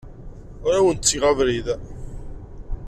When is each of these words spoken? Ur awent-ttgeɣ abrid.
Ur 0.65 0.73
awent-ttgeɣ 0.75 1.23
abrid. 1.31 1.67